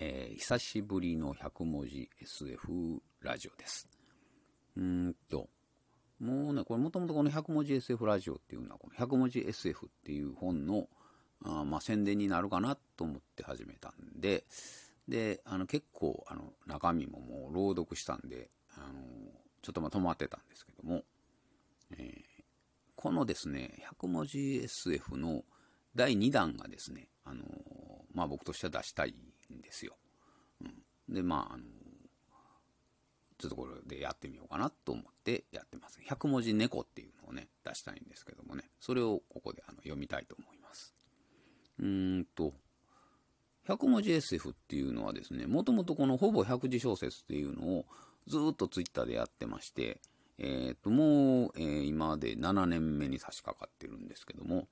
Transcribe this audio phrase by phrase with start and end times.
[0.00, 3.88] えー、久しぶりの100文字 SF ラジオです。
[4.76, 5.48] うんと、
[6.20, 10.88] もうね、これもともとこの100文字 SF ラジオっていうのは、この100文字 SF っていう本の、
[11.44, 14.44] あまあ、宣伝になるかなと思って始めたんで、
[15.08, 19.00] で、あの結構あの中身ももう朗読したんで、あの
[19.62, 21.02] ちょっとま止まってたんですけども、
[21.96, 22.42] えー、
[22.94, 25.42] このですね、100文字 SF の
[25.96, 27.42] 第2弾がですね、あの
[28.14, 29.14] まあ僕としては出したい
[29.52, 29.96] んですよ。
[30.62, 30.64] う
[31.12, 31.64] ん、で、まあ、あの
[33.38, 36.00] ちょっとこれでやってみようかなと思ってやってます。
[36.08, 40.94] 100文字猫っていうのをね、出したいんですけどもね、それをここであの読みたいと思います。
[41.78, 42.52] うーんと、
[43.68, 47.86] 100文字 SF っていうのはですね、もともとこのほぼ100字小説っていうのを
[48.26, 50.00] ずっとツイッターでやってまして、
[50.38, 54.68] えっ、ー、と、もう、えー、今で7年目に差し掛かってるんですけども、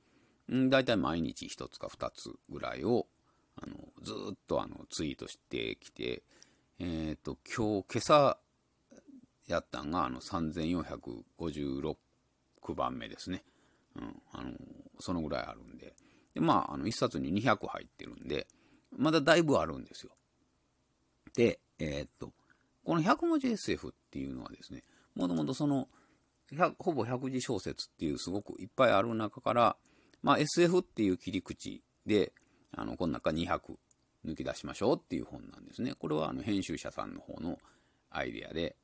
[0.53, 3.07] ん大体毎日1つか2つぐらいを、
[3.63, 6.23] あの、ずっとあの、ツイートしてきて、
[6.79, 8.39] えっ、ー、と、今日、今朝
[9.47, 11.97] やったんが、あの、3456
[12.75, 13.45] 番目ですね。
[13.97, 14.53] うん、あの、
[15.01, 15.95] そのぐらいあるんで。
[16.35, 18.47] で、まあ、あの、1冊に200入ってるんで、
[18.97, 20.13] まだだいぶあるんですよ。
[21.35, 22.33] で、えー、っと、
[22.85, 24.83] この100文字 SF っていうのはですね、
[25.15, 25.89] もともとその、
[26.79, 29.77] ほぼ100字小説っていうすごくいっぱいある中から、
[30.23, 32.33] まあ、SF っていう切り口で、
[32.77, 33.61] あの、この中200
[34.25, 35.95] 抜き出しましょうっていう本なんですね。
[35.95, 37.59] これはあの編集者さんの方の
[38.11, 38.77] アイデアで、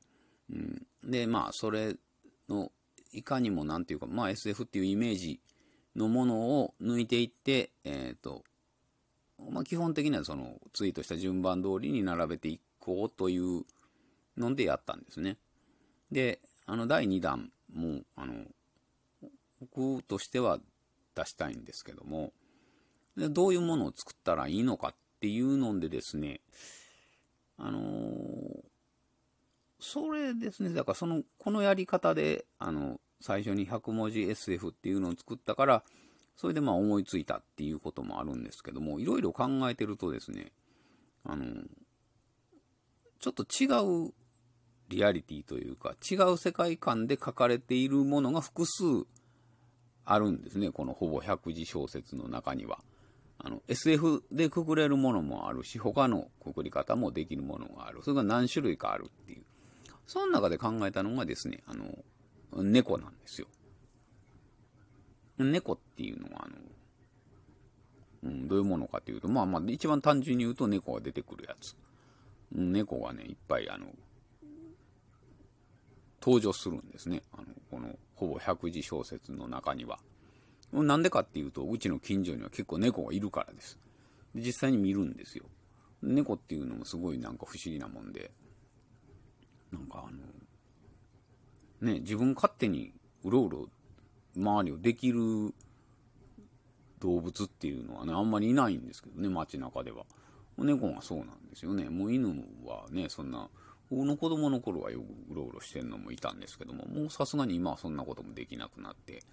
[0.51, 1.95] うん、で、まあ、それ
[2.49, 2.71] の、
[3.11, 5.39] いかにもなんていうか、まあ、SF っていうイメージ
[5.95, 8.43] のものを抜いていって、えっ、ー、と、
[9.51, 13.63] まあ、基本的にはそのツイートした順番通りに並べていこうという
[14.37, 15.37] のでやったんですね。
[16.11, 18.33] で、あの、第2弾も、あの、
[19.59, 20.59] 僕としては
[21.15, 22.33] 出したいんですけども、
[23.17, 26.41] どういうものを作ったらいいのかっていうのでですね、
[27.57, 28.63] あのー、
[29.79, 35.83] それですね、だからその、このやり方で、あの、最初に100文字 SF っていうのを作ったから、
[36.35, 40.51] それでまあ思いついたっていうこともあるんですけども、いろいろ考えてるとですね、
[41.23, 41.45] あの、
[43.19, 43.67] ちょっと違
[44.07, 44.13] う
[44.89, 48.83] リアリティというか、違う世界観で書かれているものが複数
[50.05, 52.79] あるんですね、このほぼ100字小説の中には。
[53.45, 57.99] あの、SF でくくれるものもあるし、他のくくり方もできるものがある。
[58.01, 59.43] それが何種類かあるっていう。
[60.07, 63.47] その中で考えたのがですね、あの、猫なんですよ。
[65.37, 66.55] 猫っていうのは、あの、
[68.23, 71.75] うん、どういうものかというと、まあまあ、一番単純に言うと猫が出てくるやつ。
[72.51, 73.87] 猫がね、いっぱい、あの、
[76.21, 77.23] 登場するんですね。
[77.33, 79.99] あの、この、ほぼ100字小説の中には。
[80.81, 83.77] なんでかっていうと、うちの近所には結構猫がいるからです。
[84.33, 85.45] で実際に見るんですよ。
[86.01, 88.31] 猫っていうのもすごいなんか不思議なもんで、
[89.71, 93.69] なんかあの、ね、自分勝手にうろうろ
[94.35, 95.53] 周りをできる
[96.99, 100.05] 動物っていうのはね、あんまりいないんですけどね、街中では。
[100.57, 101.89] 猫がそうなんですよね。
[101.89, 102.27] もう犬
[102.65, 103.49] はね、そんな、
[103.89, 109.23] 僕の子供の頃はよくうろうろしてるのもいたんですけども、もうさすがに今はそんなこともできなくなって、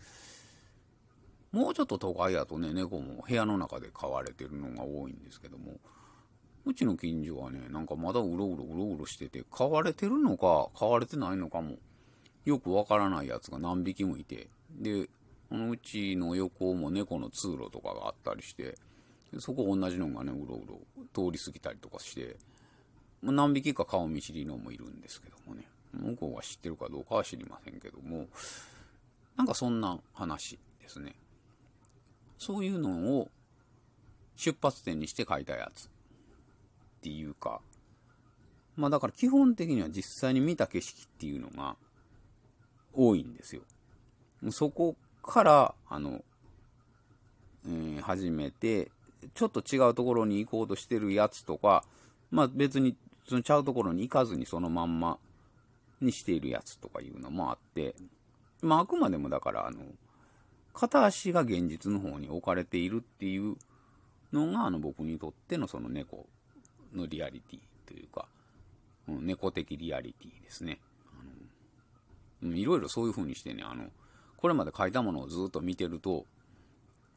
[1.53, 5.81] もうちょっと都会やとね、猫も部屋の中で飼われてるのが多いんですけども、
[6.65, 11.77] うちの近所はね、なんかまだうろうろうろうろしてて、飼われてるのか、飼われてないのかも、
[12.45, 15.09] よくわからないやつが何匹もいて、で、
[15.49, 18.77] このうちの横も猫の通路とかがあったりして、
[19.39, 20.81] そこ同じのがね、うろうろ
[21.13, 22.37] 通り過ぎたりとかして、
[23.23, 28.27] ま、何匹か顔見知りのもいるんですけどもね、向こうが知ってるかどうかは知りませんけども、
[29.37, 31.15] なんかそんな話ですね。
[32.41, 33.29] そういうのを
[34.35, 35.89] 出発点にして書いたやつっ
[37.03, 37.61] ていうか、
[38.77, 41.77] まあだから基本的には実際に見た景色っていうのが
[42.95, 43.61] 多いんですよ。
[44.51, 46.25] そこから、あの、
[47.67, 48.91] えー、始めて、
[49.35, 51.85] ちょっと違うところに行こうとしてるやつとか、
[52.31, 52.97] まあ別に
[53.29, 55.19] そのちゃうところに行かずにそのまんま
[56.01, 57.95] にしているやつとかいうのもあって、
[58.63, 59.81] まああくまでもだからあの、
[60.81, 63.57] 片足が現実の方に置かれているっていう
[64.33, 66.27] のがあの僕にとってのその猫
[66.95, 68.27] のリアリティというか、
[69.07, 70.81] うん、猫的リアリティですね。
[72.43, 73.89] あのいろいろそういう風にしてね、あの、
[74.39, 76.25] これまで書いたものをずっと見てると、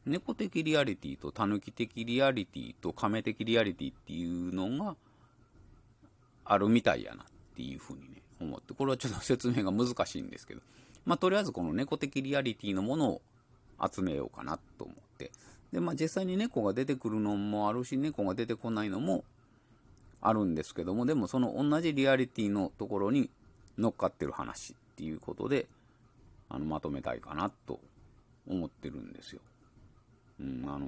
[0.04, 4.94] 猫的リアリティと狸的リアリティと亀的リアリティっていうのが
[6.44, 7.26] あるみたいやなっ
[7.56, 10.60] ていうふうにね、思って、これはちょっと説明が難しいんですけど、
[11.06, 13.22] まあ、とりあえずこの猫的リアリティのものを
[13.92, 15.30] 集めようかなと思って、
[15.72, 19.24] で、まあ、実際に猫が出てくるのもあるし、猫が出てこないのも
[20.20, 23.30] あるんですけども、でもその同じリアリティのところに
[23.76, 25.66] 乗っかってる話っていうことで、
[26.48, 27.80] あの、まとめたいかなと
[28.48, 29.40] 思ってるんですよ。
[30.40, 30.86] うん、あの、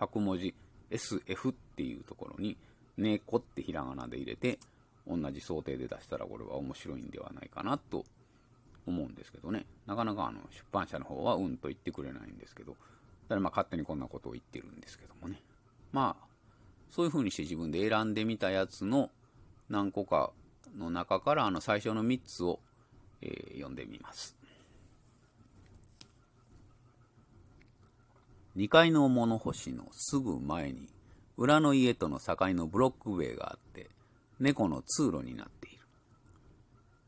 [0.00, 0.54] 100文字
[0.90, 2.56] SF っていうところに、
[2.96, 4.58] 猫ってひらがなで入れて、
[5.06, 8.04] 同じ想定で出したらこれは面白いんではないかなと
[8.86, 9.66] 思うんですけどね。
[9.86, 12.76] なかなかあの出版社の方はうんと言ってくれないんですけど、だ
[13.30, 15.42] からまあ勝手にこんなことを言ってるんですけどもね。
[15.92, 16.26] まあ、
[16.90, 19.10] そういう風にして自分で選んでみたやつの
[19.68, 20.32] 何個か
[20.76, 22.58] の中からあの最初の3つを、
[23.22, 24.36] えー、読んでみます。
[28.56, 30.88] 2階の物干しのすぐ前に
[31.36, 33.90] 裏の家との境のブロック塀があって
[34.38, 35.83] 猫の通路になっている。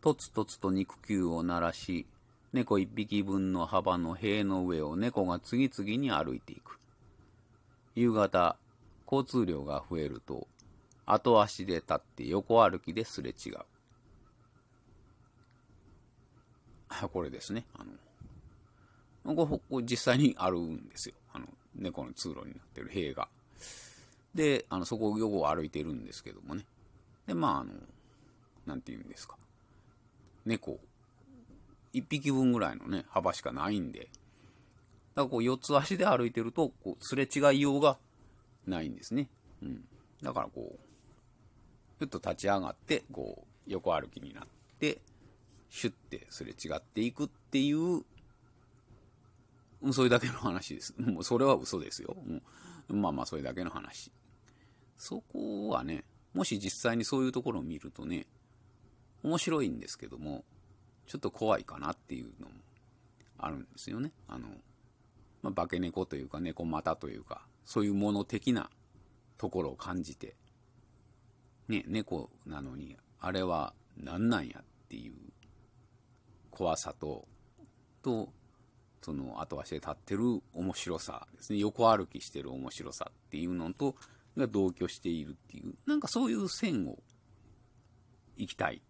[0.06, 2.06] とつとつと肉球を鳴らし、
[2.52, 6.78] 猫一匹分の幅の塀の上を猫が次々に歩いていく。
[7.96, 8.56] 夕方、
[9.10, 10.46] 交通量が増えると、
[11.06, 13.58] 後足で立って横歩きですれ違う。
[17.12, 17.66] これですね。
[17.74, 17.84] あ
[19.24, 21.16] の、ここ実際にあるんですよ。
[21.32, 23.28] あの、猫の通路になってる塀が。
[24.36, 26.64] で、あの、そこを横歩いてるんですけどもね。
[27.26, 27.72] で、まあ、あの、
[28.66, 29.36] なんて言うんですか。
[30.46, 30.80] 猫、
[31.92, 34.08] 1匹分ぐらいのね、幅しかないんで、
[35.14, 37.98] だからこう、四つ足で歩いてると、こう、すれ違いようが
[38.66, 39.28] ないんですね。
[39.62, 39.84] うん。
[40.22, 40.78] だからこう、
[41.98, 44.46] ふっと立ち上がって、こう、横歩きになっ
[44.78, 45.00] て、
[45.70, 48.04] シュッてすれ違っていくっていう、
[49.92, 50.94] それだけの話です。
[50.98, 52.16] もうそれは嘘ですよ。
[52.88, 54.12] うん、まあまあ、それだけの話。
[54.98, 56.04] そこはね、
[56.34, 58.26] もし実際にそういうところを見るとね、
[59.26, 60.44] 面白いんですけども、
[61.08, 62.52] ちょっと怖いかなっていうのも
[63.38, 64.12] あるんですよね。
[64.28, 64.46] あの、
[65.42, 68.70] まあ、化け猫というか猫股というか、そういうもの的な
[69.36, 70.36] ところを感じて、
[71.66, 75.14] ね、猫なのに、あれは何なんやっていう
[76.50, 77.26] 怖さと、
[78.04, 78.32] と、
[79.02, 81.58] その後足で立ってる面白さですね。
[81.58, 83.96] 横歩きしてる面白さっていうのと、
[84.36, 86.98] が同居しているっていう、なんかそういう線を
[88.36, 88.82] 行きたい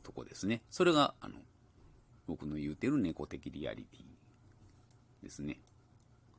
[0.00, 0.62] とこですね。
[0.70, 1.36] それが、あの、
[2.26, 5.60] 僕の言うてる猫的リアリティですね。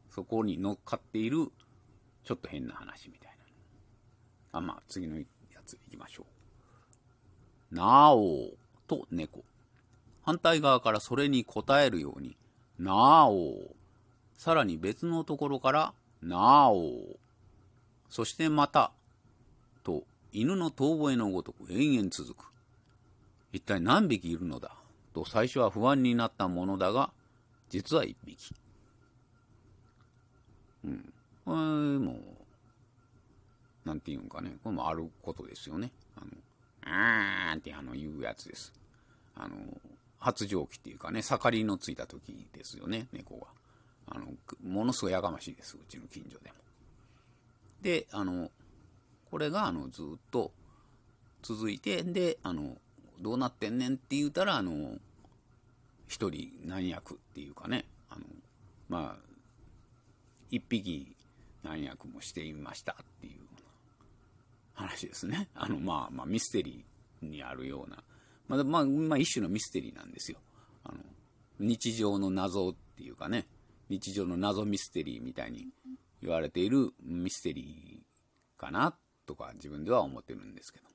[0.09, 1.51] そこに乗っかっている、
[2.23, 3.31] ちょっと変な話みたい
[4.51, 4.59] な。
[4.59, 5.23] あ、まあ、次のや
[5.65, 6.25] つ行きましょ
[7.71, 7.75] う。
[7.75, 8.49] なお
[8.87, 9.43] と猫。
[10.23, 12.37] 反対側からそれに答えるように、
[12.77, 13.75] なお
[14.35, 17.17] さらに別のところから、なお
[18.09, 18.91] そしてまた、
[19.83, 22.51] と犬の遠吠えのごとく延々続く。
[23.53, 24.75] 一体何匹いるのだ？
[25.13, 27.11] と最初は不安になったものだが、
[27.69, 28.53] 実は一匹。
[30.85, 31.13] うん。
[31.43, 32.19] これも、
[33.83, 35.91] なんていうんかね、これもあることですよね。
[36.15, 36.27] あの、
[36.83, 38.73] あーんってあの言うやつです。
[39.35, 39.55] あの、
[40.19, 43.47] 発情期っていうかね、盛りのついた時ですよね、猫が。
[44.07, 44.27] あの、
[44.63, 46.55] ものすごいやがましいです、うちの近所でも。
[47.81, 48.49] で、あの、
[49.29, 50.51] これが、あの、ずっと
[51.41, 52.77] 続いて、で、あの、
[53.21, 54.97] どうなってんねんって言うたら、あの、
[56.07, 58.25] 一人何役っていうかね、あの、
[58.89, 59.31] まあ、
[60.49, 61.15] 一匹
[61.63, 63.41] 何役もしていましたっていう
[64.73, 65.49] 話ですね。
[65.55, 68.03] あの、まあ、まあ、ミステリーにあるような、
[68.47, 70.39] まあ、まあ、まあ、一種のミステリーなんですよ。
[70.83, 70.97] あの、
[71.59, 73.45] 日常の謎っていうかね、
[73.89, 75.67] 日常の謎ミステリーみたいに
[76.21, 80.91] 言われているミステリーかなとか自分では思ってるんですけども。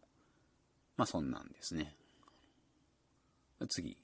[0.96, 1.94] まあそんなんですね。
[3.68, 3.96] 次。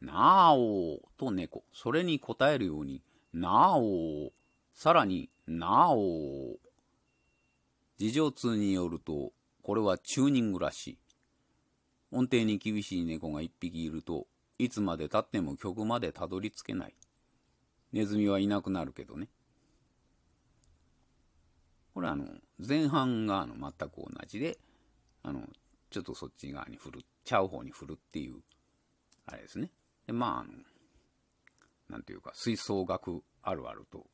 [0.00, 1.64] なおと猫。
[1.72, 4.32] それに答えるように、なお
[4.74, 6.56] さらに、なお
[7.98, 9.32] 事情通によると、
[9.62, 10.98] これはチューニングらしい。
[12.12, 14.26] 音程に厳しい猫が一匹いると
[14.58, 16.94] いつまでたっても曲までたどり着けない。
[17.92, 19.28] ネズミはいなくなるけどね。
[21.94, 22.26] これあの、
[22.58, 24.58] 前半があの全く同じで、
[25.22, 25.42] あの、
[25.90, 28.36] ちょっとそっち側に振るっ、ちゃう方に振るっていう、
[29.26, 29.70] あれですね。
[30.06, 30.50] で、まああの、
[31.90, 34.06] なんていうか、吹奏楽あるあると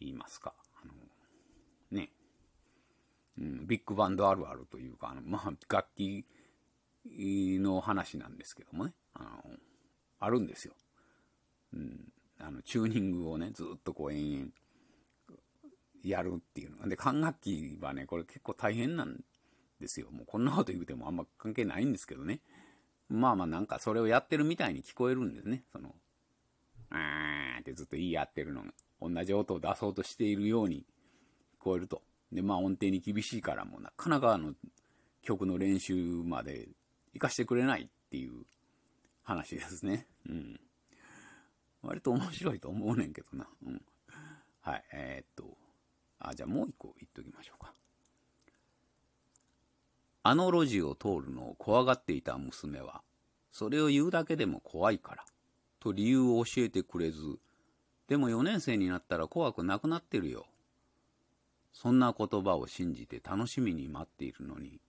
[0.00, 0.52] 言いますか。
[0.82, 0.92] あの、
[1.92, 2.10] ね、
[3.38, 6.26] うん、ビッグバンドあるあるというか、あの、まあ、楽器
[7.60, 9.56] の話なんですけどもね、あの、
[10.18, 10.74] あるんですよ。
[11.74, 14.52] うん、あの、チューニングをね、ずっとこう延々
[16.02, 16.88] やるっていうの。
[16.88, 19.20] で、管楽器はね、これ結構大変なん
[19.82, 20.10] ですよ。
[20.10, 22.40] もうこんなこと言うてもあんま関係ないんですけどね。
[23.10, 25.64] まあまあなんかそれをやってるみたいに聞こえるんですね。
[25.70, 25.94] その、
[26.90, 28.72] あーってずっと言い合ってるのが、
[29.02, 30.86] 同じ音を出そうとしているように
[31.60, 32.00] 聞こえると。
[32.32, 34.54] で、まあ音程に厳しいからもうなかなかあの
[35.22, 36.68] 曲の練習まで
[37.12, 38.44] 行かしてくれないっていう
[39.22, 40.06] 話ですね。
[40.28, 40.60] うん。
[41.82, 43.46] 割と面白いと思うねんけどな。
[43.66, 43.82] うん。
[44.60, 45.56] はい、えー、っと、
[46.20, 47.74] あ、じゃあもう一個言っときましょうか。
[50.24, 53.02] あの路地を通るのを怖がっていた娘は、
[53.50, 55.24] それを言うだけでも怖いから、
[55.80, 57.38] と理由を教えてくれず、
[58.06, 60.46] でも4年生になったら怖くなくなってるよ。
[61.72, 64.80] そんな言葉を信じて楽しみに待っているのに、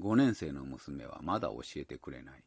[0.00, 2.42] 5年生の娘はまだ教えてくれない。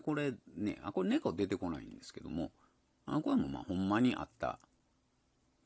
[0.00, 2.50] これね、あ、これ猫出てこないんですけども、
[3.06, 4.58] あこれもまあほんまにあった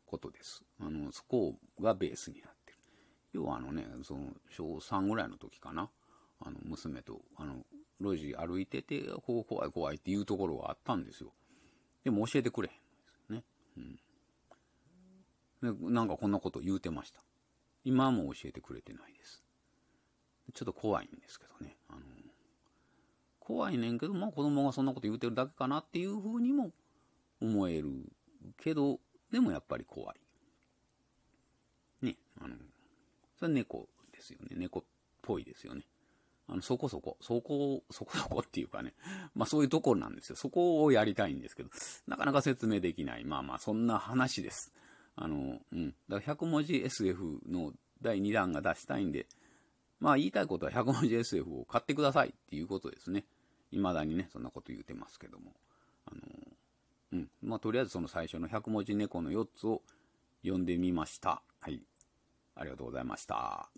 [0.06, 0.62] ことです。
[0.80, 2.57] あの、そこがベースになって。
[3.32, 5.90] 要はあのね、その、小3ぐらいの時かな。
[6.40, 7.64] あの、娘と、あの、
[8.00, 11.32] 路地歩いてて、ここ怖い怖いっていうところがあったんですよ。
[12.04, 12.70] でも教えてくれ
[13.28, 13.44] へんね。
[13.76, 13.98] うん。
[15.74, 17.20] で、なんかこんなこと言うてました。
[17.84, 19.42] 今も教えてくれてないです。
[20.54, 21.76] ちょっと怖いんですけどね。
[21.88, 22.00] あの、
[23.40, 26.70] 怖いねんけど、まあ子供がそんなこと言うてるだけかなっていうふうにも
[27.40, 27.90] 思える
[28.56, 29.00] けど、
[29.32, 30.20] でもやっぱり怖い。
[32.02, 32.56] ね、あの、
[33.38, 34.56] それ猫ですよね。
[34.56, 34.84] 猫っ
[35.22, 35.82] ぽいですよね。
[36.48, 38.94] あの、そこそこ、そこ、そこそこ っていうかね、
[39.34, 40.36] まあそういうところなんですよ。
[40.36, 41.70] そこをやりたいんですけど、
[42.06, 43.24] なかなか説明できない。
[43.24, 44.72] まあまあ、そんな話です。
[45.14, 45.94] あの、うん。
[46.08, 49.26] だから100文字 SF の第2弾が出したいんで、
[50.00, 53.26] まあ言いたいことは100文字 SF を買ってくださいっていうことですね。
[53.70, 55.54] 未だにね、そんなこと言うてますけども。
[56.06, 56.20] あの、
[57.12, 57.30] うん。
[57.42, 59.82] まあ、とりあえずその最初の100文字猫の4つを
[60.42, 61.42] 読んでみました。
[61.60, 61.87] はい。
[62.58, 63.70] ありがとうございました。